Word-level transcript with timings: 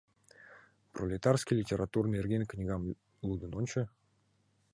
Пролетарский 0.93 1.57
литератур 1.59 2.03
нерген 2.15 2.43
кнагам 2.49 2.83
лудын 3.27 3.51
ончо. 3.59 3.81